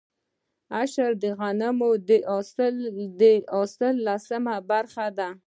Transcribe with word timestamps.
عشر 0.79 1.11
د 1.23 1.25
غنمو 1.39 1.91
د 3.19 3.23
حاصل 3.51 3.93
لسمه 4.07 4.55
برخه 4.69 5.05
ده. 5.17 5.29